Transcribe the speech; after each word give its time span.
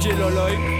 DJ 0.00 0.16
Loloy. 0.16 0.79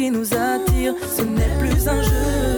qui 0.00 0.10
nous 0.10 0.32
attire. 0.32 0.94
Ce 1.16 1.22
n'est 1.22 1.54
plus 1.58 1.86
un 1.86 2.02
jeu. 2.02 2.56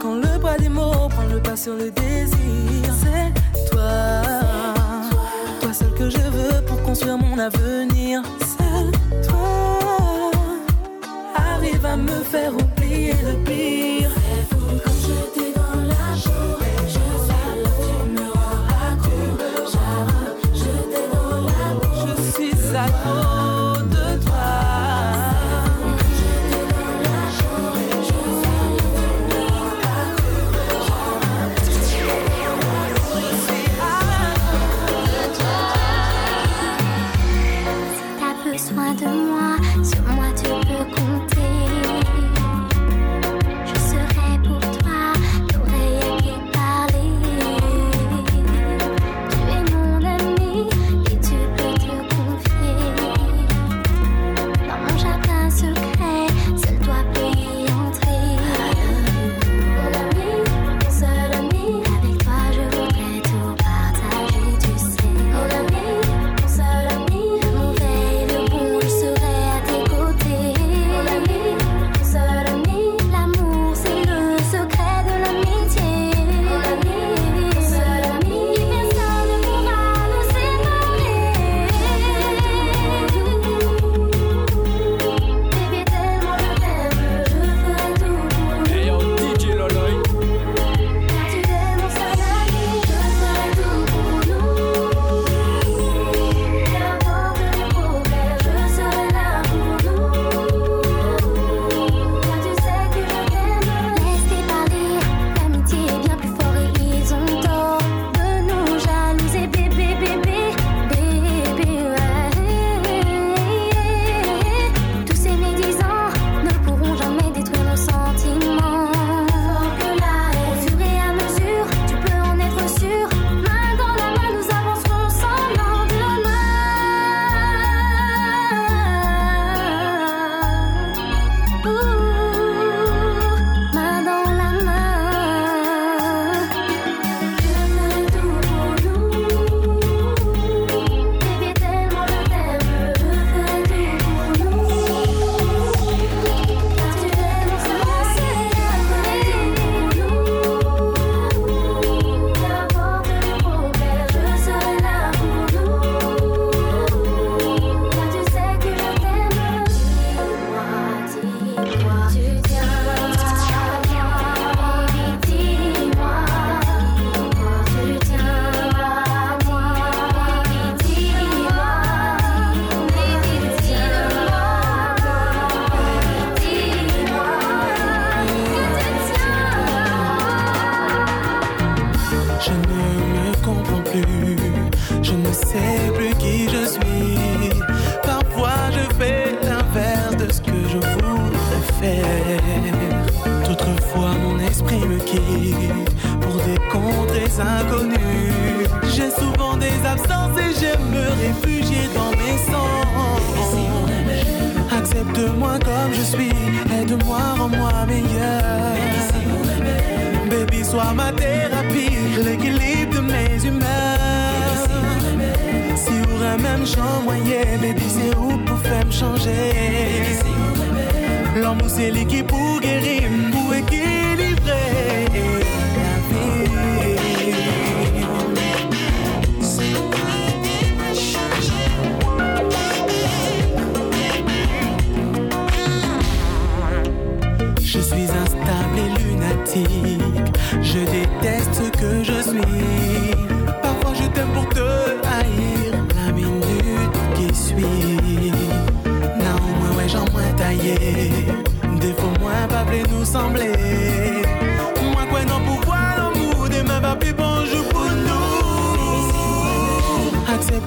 Quand 0.00 0.14
le 0.14 0.40
poids 0.40 0.56
des 0.56 0.70
mots 0.70 1.08
prend 1.14 1.26
le 1.30 1.38
pas 1.40 1.56
sur 1.56 1.74
le 1.74 1.90
désir, 1.90 2.86
c'est 3.02 3.30
toi, 3.70 3.92
toi 5.60 5.72
seul 5.72 5.92
que 5.98 6.08
je 6.08 6.24
veux 6.36 6.64
pour 6.66 6.80
construire 6.82 7.18
mon 7.18 7.38
avenir. 7.38 8.22
Seul 8.56 8.90
toi 9.26 10.30
arrive 11.34 11.84
à 11.84 11.96
me 11.96 12.18
faire 12.32 12.52
oublier 12.54 13.14
le 13.26 13.34
pire. 13.44 14.17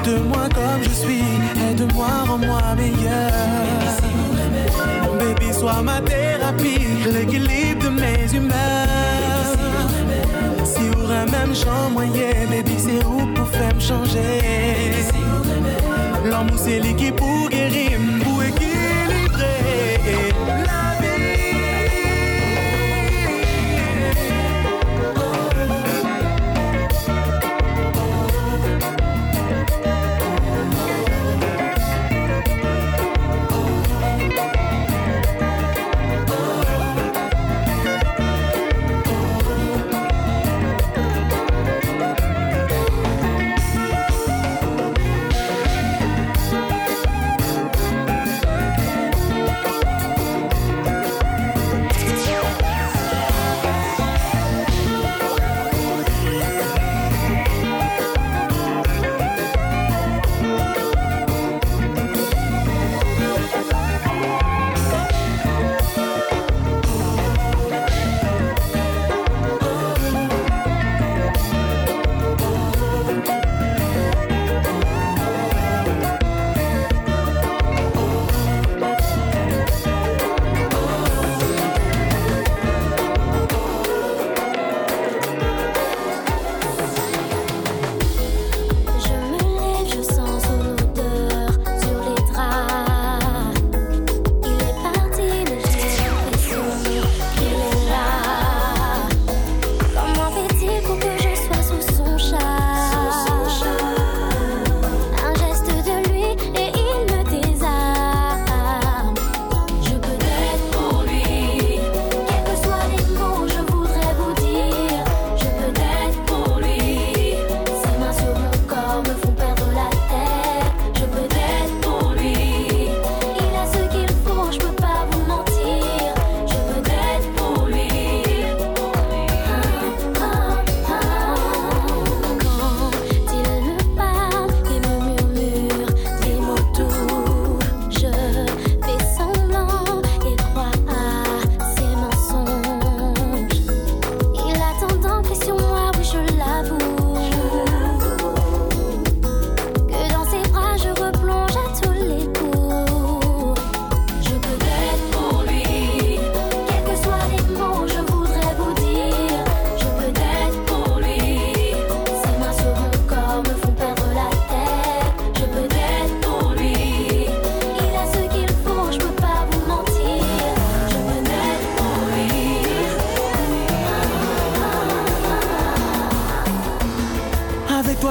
Accepte-moi 0.01 0.49
comme 0.55 0.83
je 0.83 0.89
suis, 0.89 1.21
aide-moi, 1.69 2.07
rends-moi 2.27 2.61
meilleur. 2.75 3.31
Baby, 5.19 5.53
sois 5.53 5.83
ma 5.83 6.01
thérapie, 6.01 6.87
l'équilibre 7.05 7.83
de 7.83 7.89
mes 7.89 8.33
humeurs. 8.33 9.55
Si 10.63 10.81
ou 10.97 11.07
même 11.07 11.53
chambouillé, 11.53 12.47
baby, 12.49 12.75
c'est 12.79 13.05
où 13.05 13.27
pour 13.35 13.47
faire 13.49 13.75
me 13.75 13.79
changer? 13.79 14.41
L'amour, 16.25 16.57
c'est 16.57 16.79
lui 16.79 16.95
qui 16.95 17.11
pour 17.11 17.49
guérir 17.49 17.99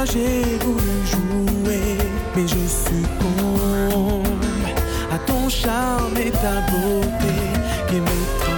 j'ai 0.04 0.58
voulu 0.64 0.96
jouer, 1.04 1.98
mais 2.34 2.46
je 2.46 2.66
succombe 2.68 4.26
à 5.12 5.18
ton 5.26 5.48
charme 5.48 6.16
et 6.16 6.30
ta 6.30 6.60
beauté 6.70 7.34
qui 7.88 7.96
me 7.96 8.49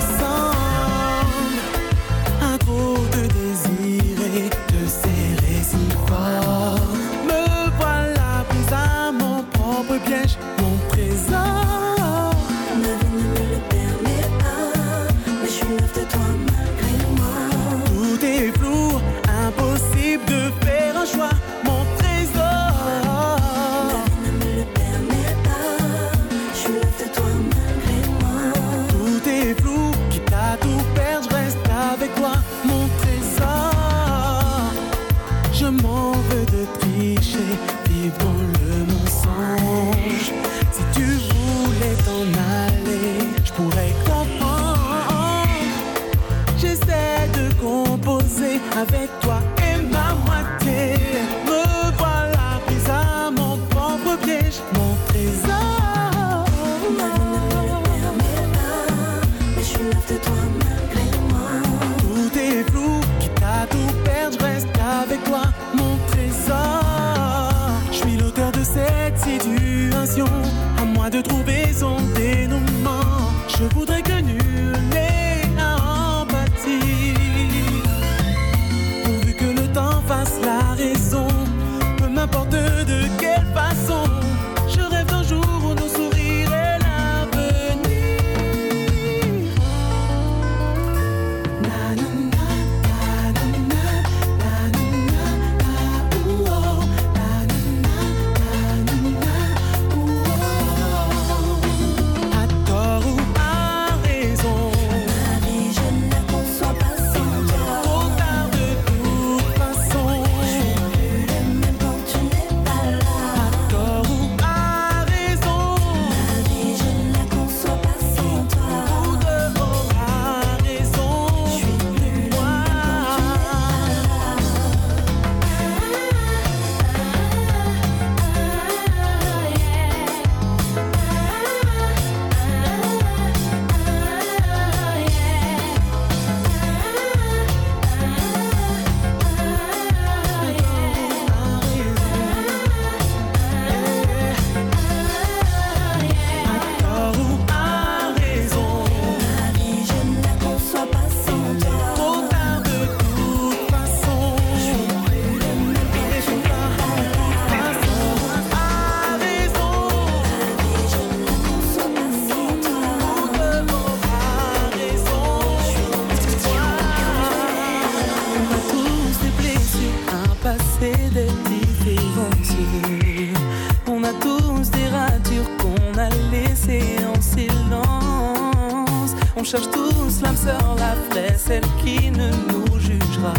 cherche 179.53 179.71
tous 179.71 180.23
l'âme 180.23 180.37
sœur, 180.37 180.77
la 180.79 180.95
vraie, 181.11 181.37
celle 181.37 181.65
qui 181.85 182.11
ne 182.11 182.31
nous 182.51 182.81
jugera 182.81 183.35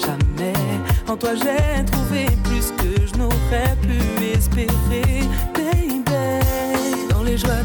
jamais. 0.00 0.54
En 1.06 1.14
toi 1.14 1.34
j'ai 1.34 1.84
trouvé 1.84 2.24
plus 2.44 2.72
que 2.78 3.06
je 3.06 3.14
n'aurais 3.18 3.76
pu 3.82 4.24
espérer, 4.24 5.24
baby. 5.54 7.04
Dans 7.10 7.22
les 7.22 7.36
joies, 7.36 7.64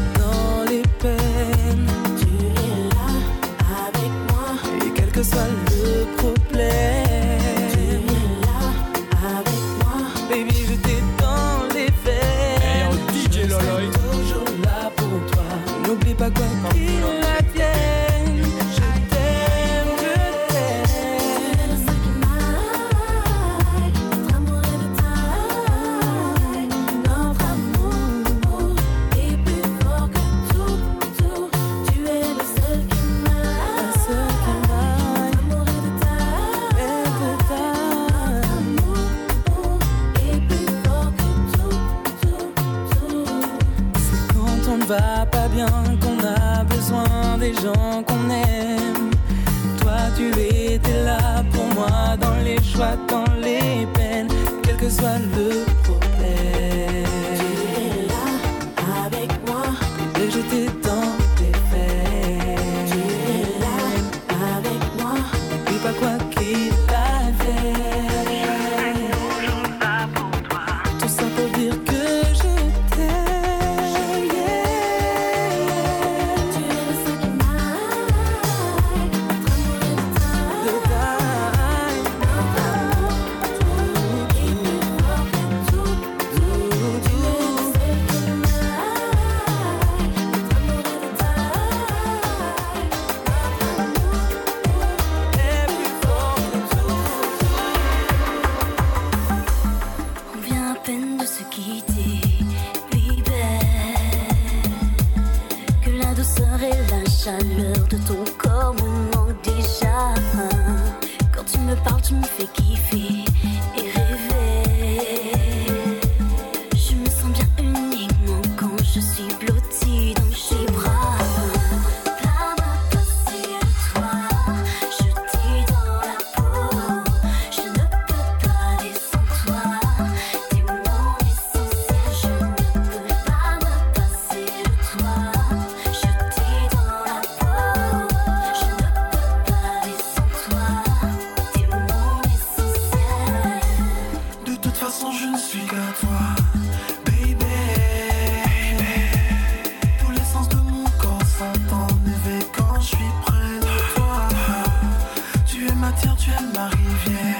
tu 156.24 156.30
es 156.30 156.54
ma 156.54 156.68
rivière, 156.68 157.38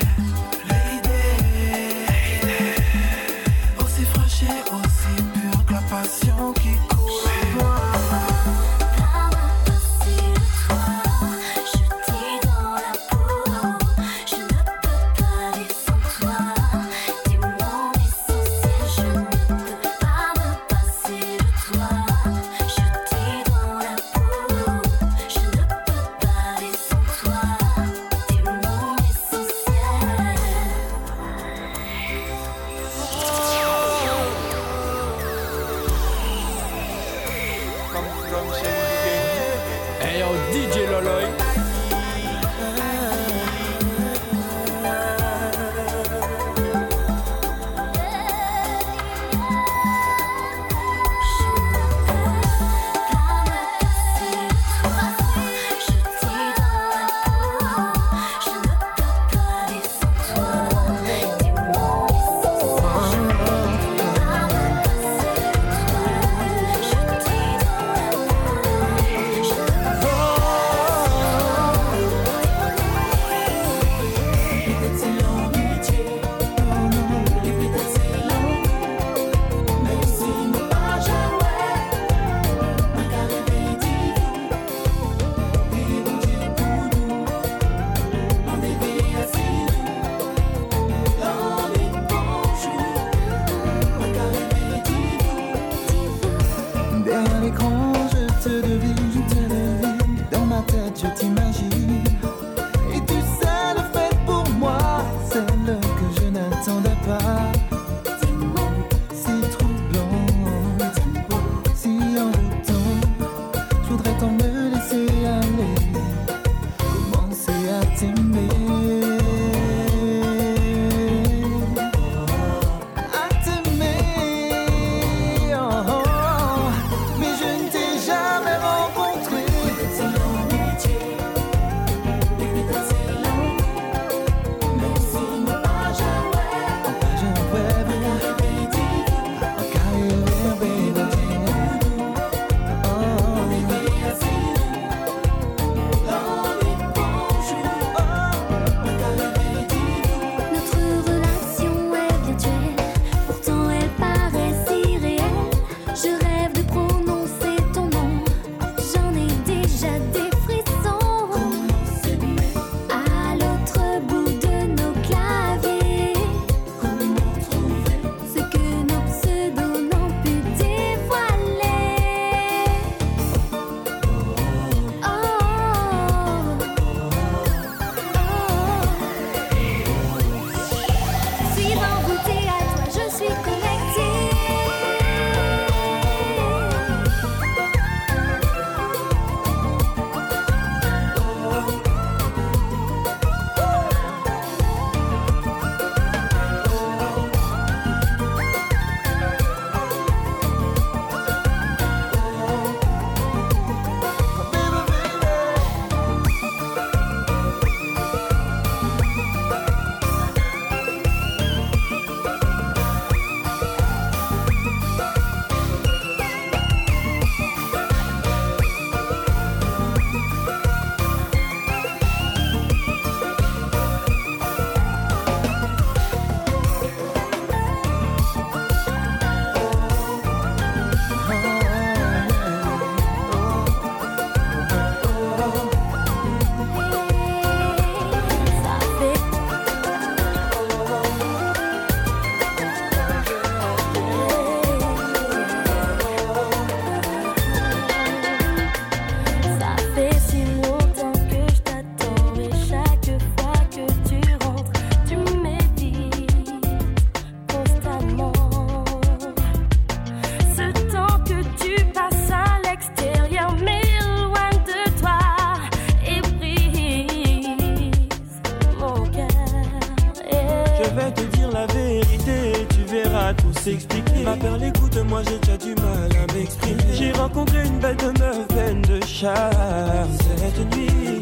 s'expliquer. 273.64 274.22
Ma 274.24 274.36
perle 274.36 274.64
écoute, 274.64 274.96
moi 275.08 275.22
j'ai 275.26 275.38
déjà 275.38 275.56
du 275.56 275.74
mal 275.80 276.10
à 276.22 276.34
m'exprimer. 276.34 276.82
J'ai 276.92 277.12
rencontré 277.12 277.64
une 277.64 277.78
belle 277.78 277.96
de 277.96 278.18
meuf, 278.20 278.46
pleine 278.48 278.82
de 278.82 279.00
charme. 279.06 280.10
Cette 280.36 280.76
nuit, 280.76 281.20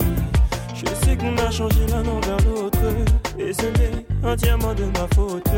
je 0.74 1.06
sais 1.06 1.16
qu'on 1.16 1.36
a 1.38 1.50
changé 1.50 1.86
l'un 1.88 2.04
envers 2.04 2.38
l'autre. 2.48 2.78
Et 3.38 3.52
ce 3.52 3.66
n'est 3.66 4.28
entièrement 4.28 4.74
de 4.74 4.84
ma 4.84 5.06
faute. 5.14 5.48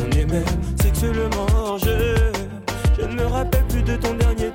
On 0.00 0.10
est 0.16 0.26
même 0.26 0.44
sexuellement 0.80 1.46
hors 1.54 1.78
jeu. 1.78 2.14
Je 2.98 3.04
ne 3.04 3.14
me 3.14 3.26
rappelle 3.26 3.64
plus 3.64 3.82
de 3.82 3.96
ton 3.96 4.14
dernier 4.14 4.50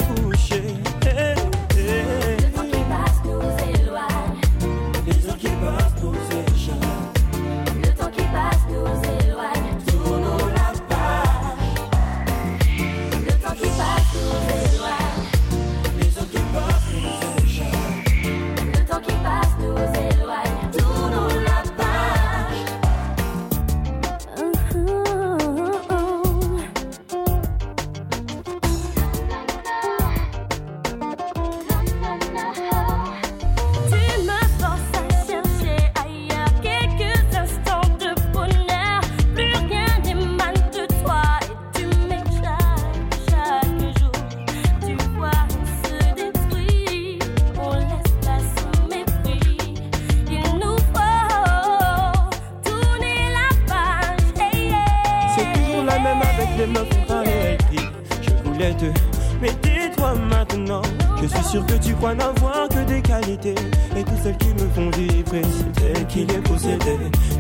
vibré, 65.08 65.42
c'est 65.78 66.08
qui 66.08 66.26
les. 66.26 66.42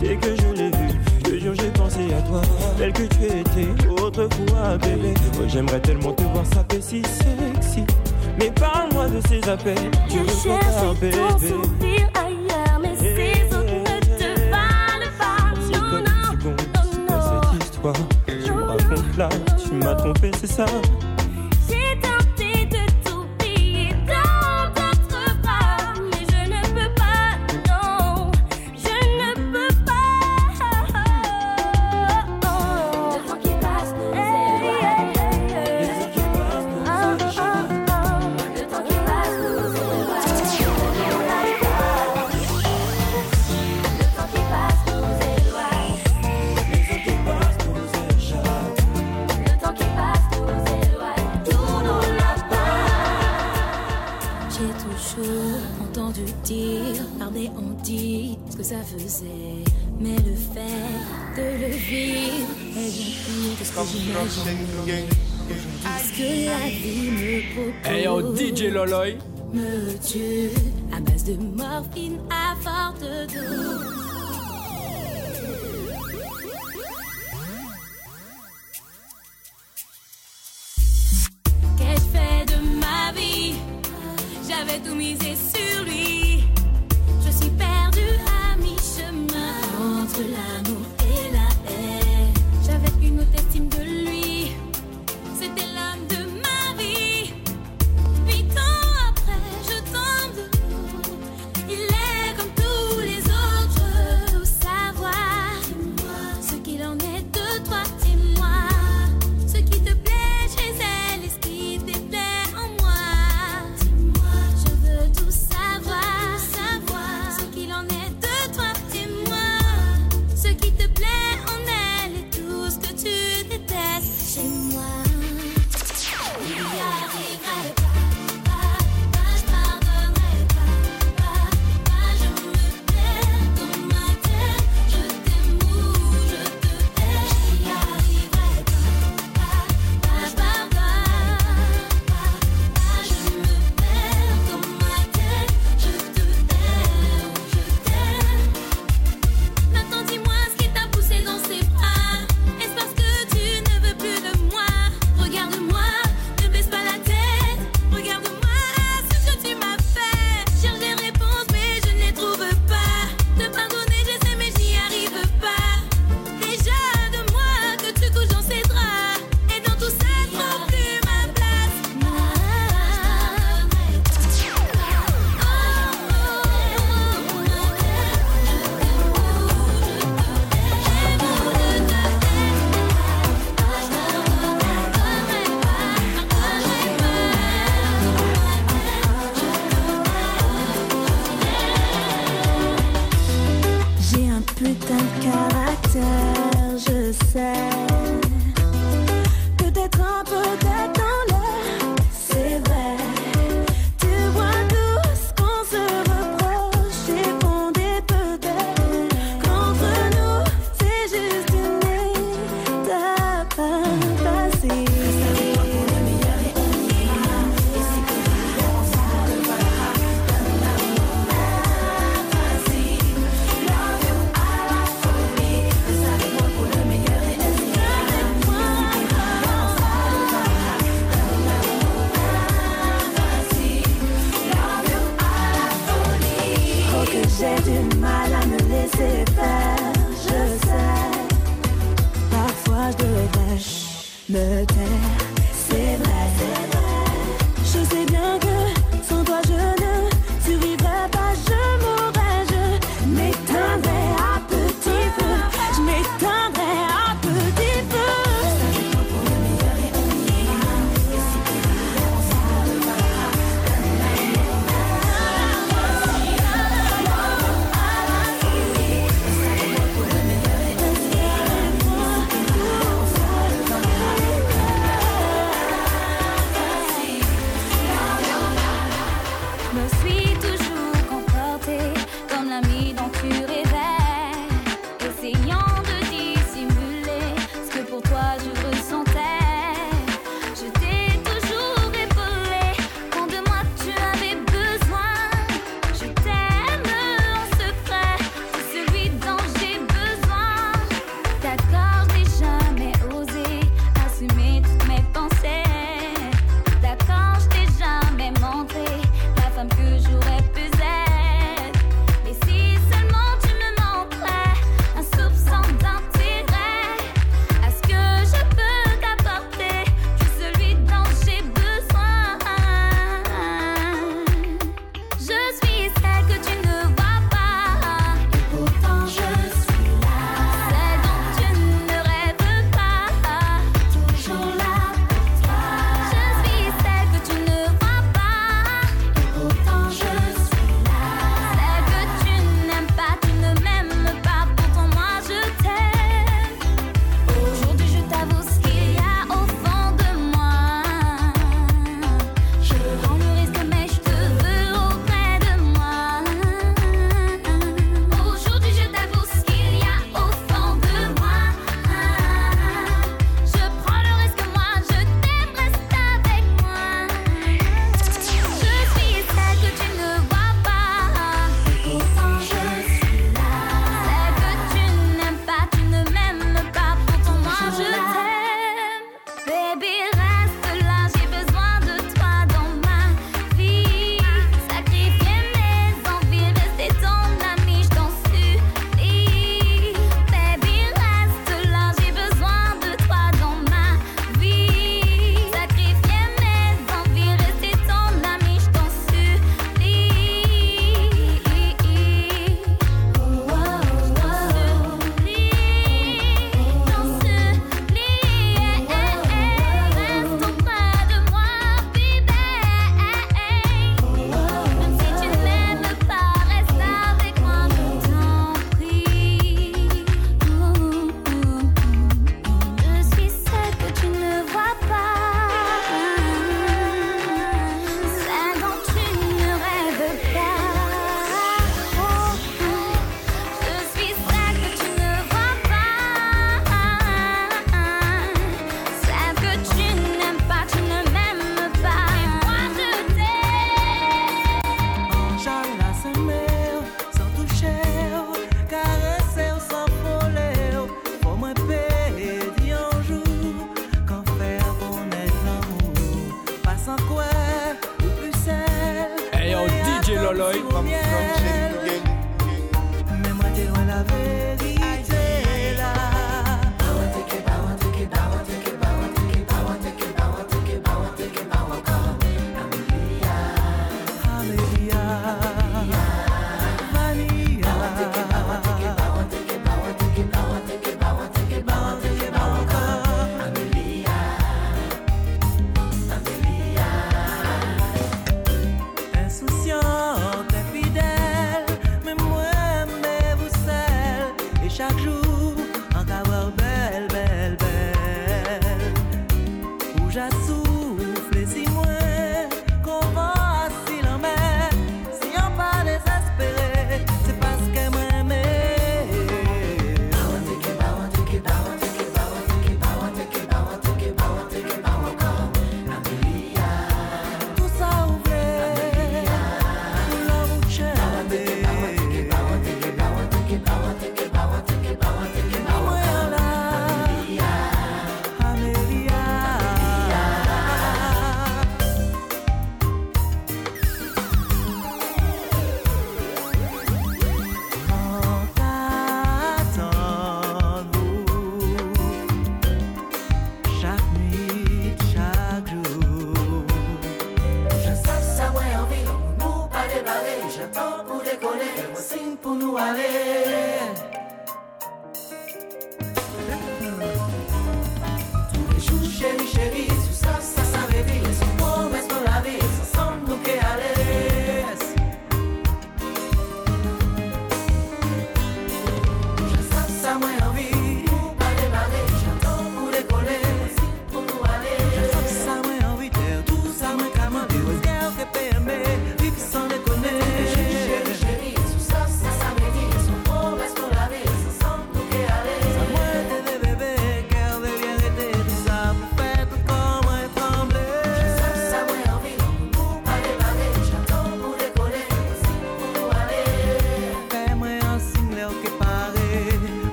Dès 0.00 0.16
que 0.16 0.28
je 0.28 0.54
l'ai 0.54 0.70
vu, 0.70 0.88
le 1.30 1.38
jour 1.40 1.54
j'ai 1.54 1.70
pensé 1.70 2.00
à 2.16 2.22
toi, 2.22 2.40
tel 2.78 2.92
que 2.92 3.02
tu 3.02 3.24
étais 3.24 3.90
autrefois 4.00 4.76
bébé. 4.80 5.14
Oh, 5.34 5.44
J'aimerais 5.48 5.80
tellement 5.80 6.12
te 6.12 6.22
voir 6.22 6.46
saper 6.46 6.80
si 6.80 7.02
sexy. 7.02 7.84
Mais 8.38 8.50
parle-moi 8.52 9.08
de 9.08 9.20
ces 9.28 9.48
appels, 9.48 9.90
tu 10.08 10.18
je 10.18 10.48
cherche 10.48 10.98
bébé. 11.00 11.16
ailleurs, 12.14 12.80
mais 12.80 12.96
ces 12.96 13.06
eh, 13.06 13.44
ne 13.44 14.00
te 14.00 14.24
eh, 14.24 14.34
eh. 14.36 14.50
valent 14.50 15.12
pas. 15.18 15.54
Tu 15.66 15.74
cette 17.50 17.64
histoire, 17.64 17.94
tu 19.64 19.72
m'as 19.74 19.94
trompé, 19.94 20.30
c'est 20.40 20.46
ça? 20.46 20.66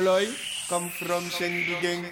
Loloi 0.00 0.26
come 0.68 0.88
from 0.88 1.24
Shendigeng. 1.28 2.09